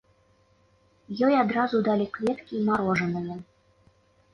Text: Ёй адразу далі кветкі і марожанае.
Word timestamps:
Ёй 1.29 1.35
адразу 1.43 1.85
далі 1.91 2.11
кветкі 2.19 2.53
і 2.61 2.67
марожанае. 2.71 3.41